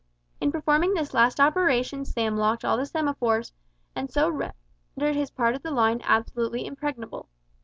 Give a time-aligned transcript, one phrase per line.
[0.39, 3.51] In performing this last operation Sam locked all the semaphores,
[3.95, 7.29] and so rendered his part of the line absolutely impregnable.